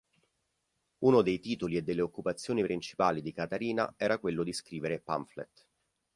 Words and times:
Uno 1.05 1.21
dei 1.21 1.39
titoli 1.39 1.75
e 1.77 1.83
delle 1.83 2.01
occupazioni 2.01 2.63
principali 2.63 3.21
di 3.21 3.31
Katharina 3.33 3.93
era 3.97 4.17
quello 4.17 4.41
di 4.41 4.51
scrivere 4.51 4.99
pamphlet. 4.99 5.67